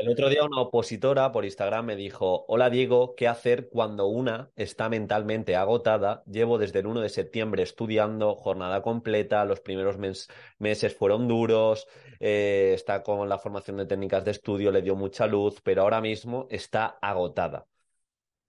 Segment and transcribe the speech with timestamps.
[0.00, 4.50] El otro día una opositora por Instagram me dijo, hola Diego, ¿qué hacer cuando una
[4.56, 6.22] está mentalmente agotada?
[6.24, 9.98] Llevo desde el 1 de septiembre estudiando, jornada completa, los primeros
[10.58, 11.86] meses fueron duros,
[12.18, 16.00] eh, está con la formación de técnicas de estudio, le dio mucha luz, pero ahora
[16.00, 17.66] mismo está agotada.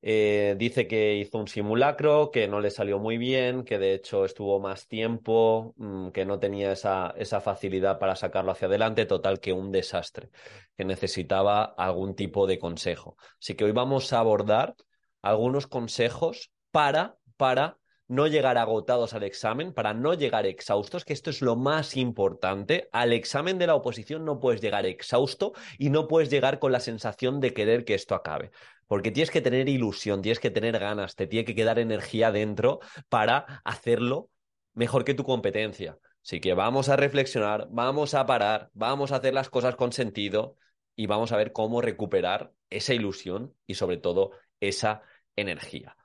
[0.04, 4.26] Eh, dice que hizo un simulacro, que no le salió muy bien, que de hecho
[4.26, 9.40] estuvo más tiempo, mm, que no tenía esa, esa facilidad para sacarlo hacia adelante, total
[9.40, 10.30] que un desastre,
[10.76, 13.16] que necesitaba algún tipo de consejo.
[13.40, 14.76] Así que hoy vamos a abordar
[15.22, 17.78] algunos consejos para, para
[18.12, 22.90] no llegar agotados al examen, para no llegar exhaustos, que esto es lo más importante.
[22.92, 26.82] Al examen de la oposición no puedes llegar exhausto y no puedes llegar con la
[26.82, 28.52] sensación de querer que esto acabe
[28.88, 32.82] porque tienes que tener ilusión, tienes que tener ganas, te tiene que quedar energía dentro
[33.08, 34.30] para hacerlo
[34.74, 35.98] mejor que tu competencia.
[36.22, 40.58] Así que vamos a reflexionar, vamos a parar, vamos a hacer las cosas con sentido
[40.94, 45.04] y vamos a ver cómo recuperar esa ilusión y sobre todo esa
[45.38, 45.96] energía.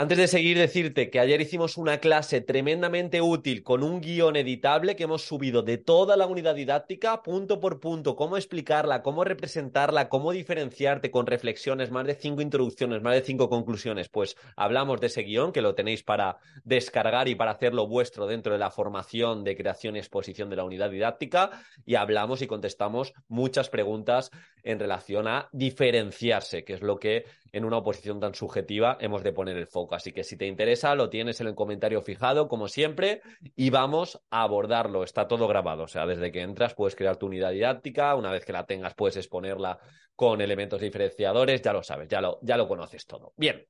[0.00, 4.94] Antes de seguir, decirte que ayer hicimos una clase tremendamente útil con un guion editable
[4.94, 10.08] que hemos subido de toda la unidad didáctica, punto por punto, cómo explicarla, cómo representarla,
[10.08, 14.08] cómo diferenciarte con reflexiones, más de cinco introducciones, más de cinco conclusiones.
[14.08, 18.52] Pues hablamos de ese guion que lo tenéis para descargar y para hacerlo vuestro dentro
[18.52, 21.50] de la formación de creación y exposición de la unidad didáctica
[21.84, 24.30] y hablamos y contestamos muchas preguntas
[24.62, 29.32] en relación a diferenciarse, que es lo que en una oposición tan subjetiva hemos de
[29.32, 29.87] poner el foco.
[29.94, 33.22] Así que si te interesa, lo tienes en el comentario fijado, como siempre,
[33.56, 35.04] y vamos a abordarlo.
[35.04, 35.84] Está todo grabado.
[35.84, 38.94] O sea, desde que entras puedes crear tu unidad didáctica, una vez que la tengas
[38.94, 39.78] puedes exponerla
[40.14, 43.32] con elementos diferenciadores, ya lo sabes, ya lo, ya lo conoces todo.
[43.36, 43.66] Bien,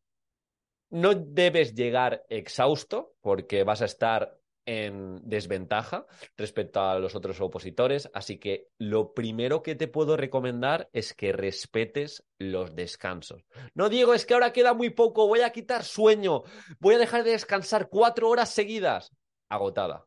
[0.91, 4.39] no debes llegar exhausto porque vas a estar
[4.69, 6.07] en desventaja
[6.37, 11.33] respecto a los otros opositores, así que lo primero que te puedo recomendar es que
[11.33, 13.47] respetes los descansos.
[13.73, 16.43] No digo, es que ahora queda muy poco, voy a quitar sueño,
[16.81, 19.11] voy a dejar de descansar cuatro horas seguidas.
[19.49, 20.05] Agotada.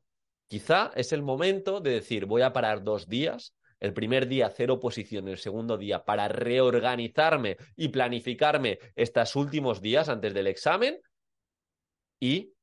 [0.47, 4.79] Quizá es el momento de decir, voy a parar dos días, el primer día cero
[4.79, 11.01] posición, el segundo día para reorganizarme y planificarme estos últimos días antes del examen
[12.19, 12.53] y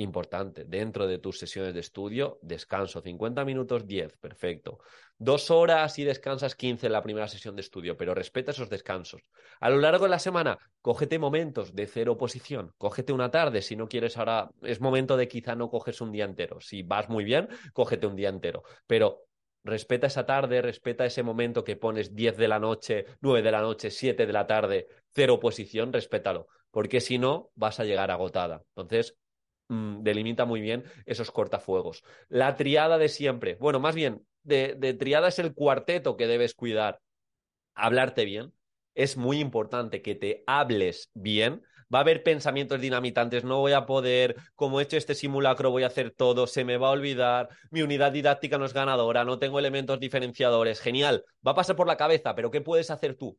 [0.00, 4.78] importante, dentro de tus sesiones de estudio, descanso, 50 minutos, 10, perfecto.
[5.18, 9.22] Dos horas y descansas 15 en la primera sesión de estudio, pero respeta esos descansos.
[9.60, 13.76] A lo largo de la semana, cógete momentos de cero posición, cógete una tarde, si
[13.76, 16.60] no quieres ahora, es momento de quizá no coges un día entero.
[16.60, 19.26] Si vas muy bien, cógete un día entero, pero
[19.64, 23.60] respeta esa tarde, respeta ese momento que pones 10 de la noche, 9 de la
[23.60, 28.62] noche, 7 de la tarde, cero posición, respétalo, porque si no, vas a llegar agotada.
[28.74, 29.16] Entonces,
[29.70, 32.02] Mm, delimita muy bien esos cortafuegos.
[32.28, 36.54] La triada de siempre, bueno, más bien, de, de triada es el cuarteto que debes
[36.54, 37.00] cuidar.
[37.74, 38.52] Hablarte bien.
[38.94, 41.62] Es muy importante que te hables bien,
[41.94, 45.84] va a haber pensamientos dinamitantes, no voy a poder, como he hecho este simulacro, voy
[45.84, 49.38] a hacer todo, se me va a olvidar, mi unidad didáctica no es ganadora, no
[49.38, 53.38] tengo elementos diferenciadores, genial, va a pasar por la cabeza, pero ¿qué puedes hacer tú?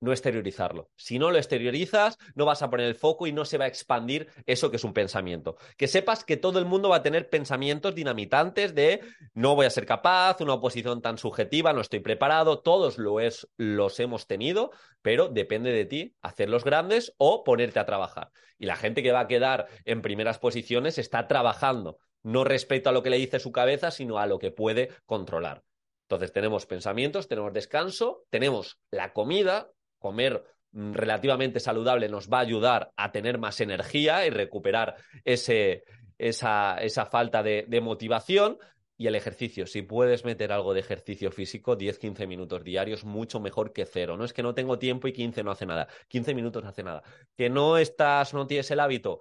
[0.00, 0.90] No exteriorizarlo.
[0.96, 3.68] Si no lo exteriorizas, no vas a poner el foco y no se va a
[3.68, 5.56] expandir eso que es un pensamiento.
[5.76, 9.00] Que sepas que todo el mundo va a tener pensamientos dinamitantes de
[9.34, 13.48] no voy a ser capaz, una oposición tan subjetiva, no estoy preparado, todos lo es,
[13.56, 14.70] los hemos tenido,
[15.02, 18.30] pero depende de ti hacerlos grandes o ponerte a trabajar.
[18.58, 22.92] Y la gente que va a quedar en primeras posiciones está trabajando, no respecto a
[22.92, 25.62] lo que le dice su cabeza, sino a lo que puede controlar.
[26.08, 32.42] Entonces tenemos pensamientos, tenemos descanso, tenemos la comida, comer mm, relativamente saludable nos va a
[32.42, 35.84] ayudar a tener más energía y recuperar ese,
[36.18, 38.58] esa, esa falta de, motivación.
[39.00, 43.72] Y el ejercicio, si puedes meter algo de ejercicio físico, 10-15 minutos diarios, mucho mejor
[43.72, 44.16] que cero.
[44.16, 45.86] No es que no tengo tiempo y 15 no hace nada.
[46.08, 47.04] 15 minutos no hace nada.
[47.36, 49.20] Que no estás, no tienes el hábito,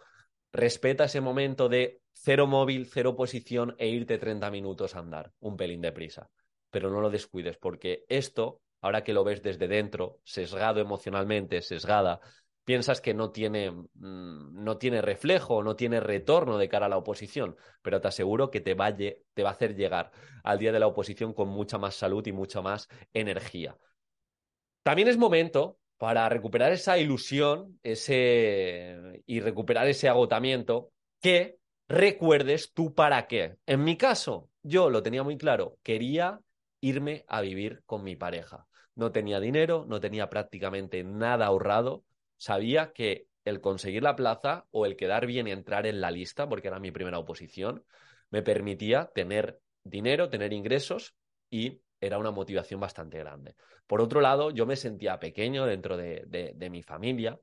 [0.52, 5.56] respeta ese momento de cero móvil, cero posición e irte 30 minutos a andar, un
[5.56, 6.32] pelín de prisa.
[6.72, 12.22] Pero no lo descuides porque esto ahora que lo ves desde dentro, sesgado emocionalmente, sesgada,
[12.64, 16.98] piensas que no tiene, mm, no tiene reflejo, no tiene retorno de cara a la
[16.98, 20.12] oposición, pero te aseguro que te va, te va a hacer llegar
[20.44, 23.78] al día de la oposición con mucha más salud y mucha más energía.
[24.84, 30.92] También es momento para recuperar esa ilusión ese, y recuperar ese agotamiento
[31.22, 31.58] que
[31.90, 33.58] recuerdes tú para qué.
[33.66, 36.40] En mi caso, yo lo tenía muy claro, quería
[36.88, 38.68] irme a vivir con mi pareja.
[38.96, 42.04] No tenía dinero, no tenía prácticamente nada ahorrado.
[42.38, 46.50] Sabía que el conseguir la plaza o el quedar bien y entrar en la lista,
[46.50, 47.84] porque era mi primera oposición,
[48.30, 51.16] me permitía tener dinero, tener ingresos
[51.50, 53.56] y era una motivación bastante grande.
[53.88, 57.40] Por otro lado, yo me sentía pequeño dentro de, mi familia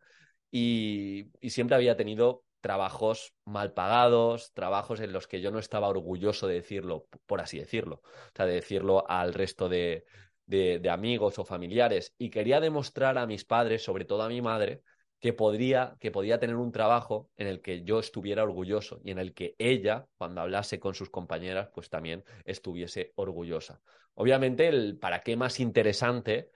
[0.50, 6.46] y, siempre había tenido trabajos mal pagados, trabajos en los que yo no estaba orgulloso
[6.46, 10.06] de decirlo, por así decirlo, o sea, de decirlo al resto de,
[10.46, 12.14] de, amigos o familiares.
[12.16, 14.80] Y quería demostrar a mis padres, sobre todo a mi madre,
[15.20, 19.18] que podría, que podía tener un trabajo en el que yo estuviera orgulloso y en
[19.18, 23.82] el que ella, cuando hablase con sus compañeras, pues también estuviese orgullosa.
[24.14, 26.48] Obviamente, el para qué más interesante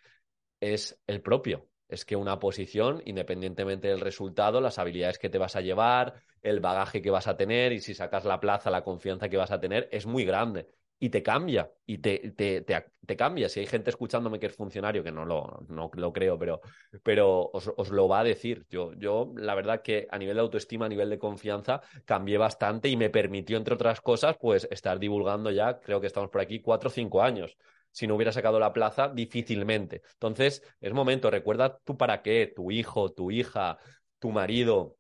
[0.58, 5.56] es el propio, es que una posición, independientemente del resultado, las habilidades que te vas
[5.56, 9.29] a llevar, el bagaje que vas a tener y si sacas la plaza, la confianza
[9.29, 10.69] que vas a tener, es muy grande.
[11.00, 13.49] Y te cambia, y te, te, cambia.
[13.49, 16.61] Si hay gente escuchándome que es funcionario, que no lo, no lo creo, pero,
[17.05, 18.67] pero os, os, lo va a decir.
[18.69, 22.88] Yo, yo, la verdad que a nivel de autoestima, a nivel de confianza, cambié bastante
[22.88, 26.61] y me permitió, entre otras cosas, pues estar divulgando ya, creo que estamos por aquí,
[26.61, 27.56] cuatro o cinco años
[27.99, 30.03] si no hubiera sacado la plaza, difícilmente.
[30.12, 33.77] Entonces, es momento, recuerda tú para qué, tu hijo, tu hija,
[34.21, 34.97] tu marido,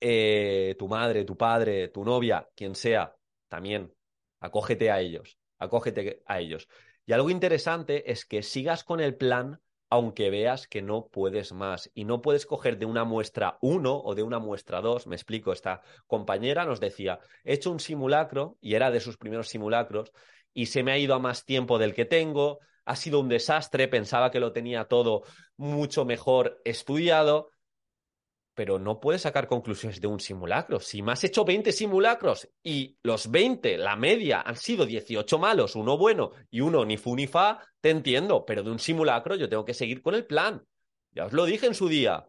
[0.00, 3.14] eh, tu madre, tu padre, tu novia, quien sea,
[3.46, 3.94] también
[4.40, 6.66] acógete a ellos, acógete a ellos.
[7.06, 9.60] Y algo interesante es que sigas con el plan
[9.90, 11.88] aunque veas que no puedes más.
[11.94, 15.06] Y no puedes coger de una muestra uno o de una muestra dos.
[15.06, 19.46] Me explico, esta compañera nos decía, he hecho un simulacro, y era de sus primeros
[19.46, 20.10] simulacros,
[20.54, 23.88] y se me ha ido a más tiempo del que tengo, ha sido un desastre,
[23.88, 25.24] pensaba que lo tenía todo
[25.56, 27.50] mucho mejor estudiado,
[28.54, 30.78] pero no puedes sacar conclusiones de un simulacro.
[30.78, 35.74] Si me has hecho 20 simulacros y los 20, la media, han sido 18 malos,
[35.74, 39.48] uno bueno y uno ni fu ni fa, te entiendo, pero de un simulacro yo
[39.48, 40.64] tengo que seguir con el plan.
[41.10, 42.28] Ya os lo dije en su día.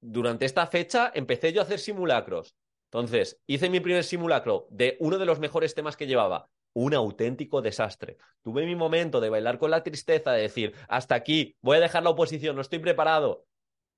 [0.00, 2.56] Durante esta fecha empecé yo a hacer simulacros.
[2.90, 7.62] Entonces, hice mi primer simulacro de uno de los mejores temas que llevaba, un auténtico
[7.62, 8.18] desastre.
[8.42, 12.02] Tuve mi momento de bailar con la tristeza, de decir, hasta aquí, voy a dejar
[12.02, 13.46] la oposición, no estoy preparado.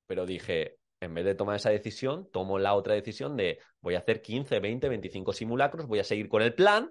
[0.07, 3.99] Pero dije, en vez de tomar esa decisión, tomo la otra decisión de voy a
[3.99, 6.89] hacer 15, 20, 25 simulacros, voy a seguir con el plan.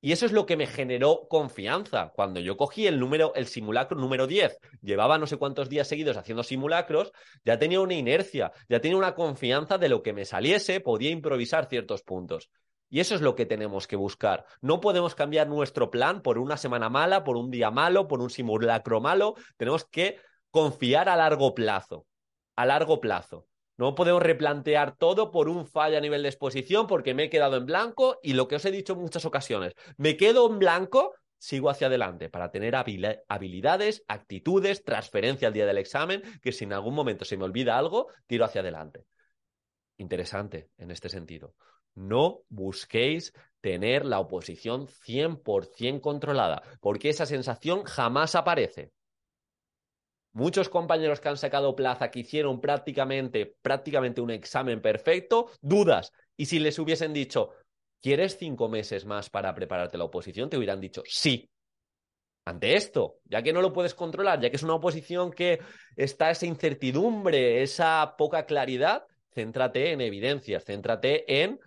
[0.00, 2.10] Y eso es lo que me generó confianza.
[2.16, 6.16] Cuando yo cogí el número, el simulacro número 10, llevaba no sé cuántos días seguidos
[6.16, 7.12] haciendo simulacros,
[7.44, 11.66] ya tenía una inercia, ya tenía una confianza de lo que me saliese, podía improvisar
[11.66, 12.50] ciertos puntos.
[12.90, 14.44] Y eso es lo que tenemos que buscar.
[14.60, 18.30] No podemos cambiar nuestro plan por una semana mala, por un día malo, por un
[18.30, 19.34] simulacro malo.
[19.56, 20.18] Tenemos que
[20.50, 22.06] confiar a largo plazo.
[22.56, 23.46] A largo plazo.
[23.78, 27.56] No podemos replantear todo por un fallo a nivel de exposición porque me he quedado
[27.56, 31.14] en blanco y lo que os he dicho en muchas ocasiones, me quedo en blanco,
[31.38, 36.74] sigo hacia adelante para tener habilidades, actitudes, transferencia al día del examen, que si en
[36.74, 39.06] algún momento se me olvida algo, tiro hacia adelante.
[39.96, 41.54] Interesante en este sentido.
[41.94, 48.92] No busquéis tener la oposición 100% controlada, porque esa sensación jamás aparece.
[50.32, 56.12] Muchos compañeros que han sacado plaza, que hicieron prácticamente, prácticamente un examen perfecto, dudas.
[56.36, 57.50] Y si les hubiesen dicho,
[58.00, 60.48] ¿quieres cinco meses más para prepararte la oposición?
[60.48, 61.50] Te hubieran dicho, sí.
[62.44, 65.60] Ante esto, ya que no lo puedes controlar, ya que es una oposición que
[65.96, 71.60] está esa incertidumbre, esa poca claridad, céntrate en evidencias, céntrate en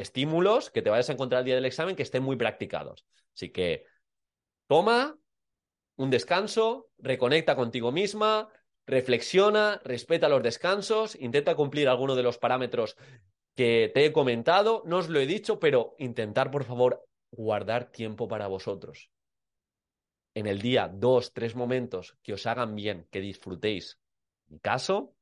[0.00, 3.04] estímulos que te vayas a encontrar el día del examen que estén muy practicados.
[3.34, 3.84] Así que
[4.66, 5.18] toma
[5.96, 8.48] un descanso, reconecta contigo misma,
[8.86, 12.96] reflexiona, respeta los descansos, intenta cumplir alguno de los parámetros
[13.54, 14.82] que te he comentado.
[14.86, 19.10] No os lo he dicho, pero intentar, por favor, guardar tiempo para vosotros.
[20.34, 23.98] En el día, dos, tres momentos que os hagan bien, que disfrutéis.
[24.48, 25.14] En mi caso,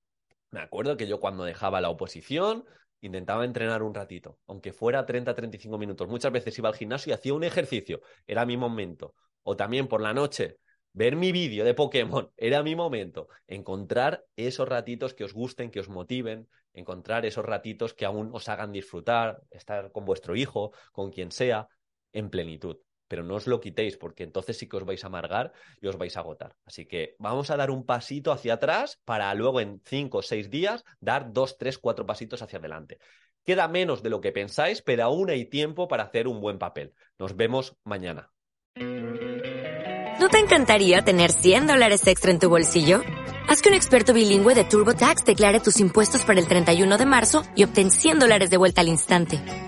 [0.51, 2.65] me acuerdo que yo cuando dejaba la oposición,
[3.01, 6.09] intentaba entrenar un ratito, aunque fuera 30-35 minutos.
[6.09, 9.15] Muchas veces iba al gimnasio y hacía un ejercicio, era mi momento.
[9.43, 10.59] O también por la noche,
[10.93, 13.29] ver mi vídeo de Pokémon, era mi momento.
[13.47, 18.49] Encontrar esos ratitos que os gusten, que os motiven, encontrar esos ratitos que aún os
[18.49, 21.69] hagan disfrutar, estar con vuestro hijo, con quien sea,
[22.13, 22.79] en plenitud.
[23.09, 25.97] Pero no os lo quitéis porque entonces sí que os vais a amargar y os
[25.97, 26.55] vais a agotar.
[26.65, 30.51] Así que vamos a dar un pasito hacia atrás para luego en cinco o seis
[30.51, 32.99] días dar dos, tres, cuatro pasitos hacia adelante.
[33.45, 36.93] Queda menos de lo que pensáis, pero aún hay tiempo para hacer un buen papel.
[37.19, 38.31] Nos vemos mañana.
[40.21, 43.03] ¿No te encantaría tener 100 dólares extra en tu bolsillo?
[43.49, 47.45] Haz que un experto bilingüe de TurboTax declare tus impuestos para el 31 de marzo
[47.57, 49.68] y obtén 100 dólares de vuelta al instante.